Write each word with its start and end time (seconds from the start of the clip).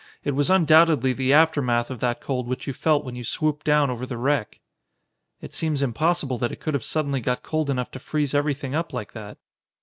It 0.23 0.31
was 0.31 0.49
undoubtedly 0.49 1.13
the 1.13 1.31
aftermath 1.31 1.91
of 1.91 1.99
that 1.99 2.21
cold 2.21 2.47
which 2.47 2.65
you 2.65 2.73
felt 2.73 3.05
when 3.05 3.15
you 3.15 3.23
swooped 3.23 3.63
down 3.67 3.91
over 3.91 4.07
the 4.07 4.17
wreck." 4.17 4.59
"It 5.41 5.53
seems 5.53 5.83
impossible 5.83 6.39
that 6.39 6.51
it 6.51 6.59
could 6.59 6.73
have 6.73 6.83
suddenly 6.83 7.21
got 7.21 7.43
cold 7.43 7.69
enough 7.69 7.91
to 7.91 7.99
freeze 7.99 8.33
everything 8.33 8.73
up 8.73 8.93
like 8.93 9.11
that." 9.13 9.37